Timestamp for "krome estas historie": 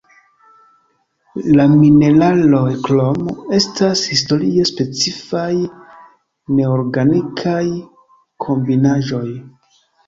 2.89-4.65